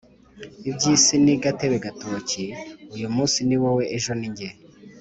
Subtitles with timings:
[0.69, 2.43] Ibyisi ni gatebe gatoki
[2.95, 4.49] uyumumnsi niwowe ejo ninjye